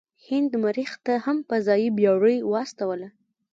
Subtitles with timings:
[0.27, 3.07] هند مریخ ته هم فضايي بیړۍ واستوله.